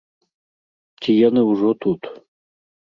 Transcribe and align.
Ці 1.03 1.11
яны 1.27 1.41
ўжо 1.51 1.69
тут? 1.87 2.01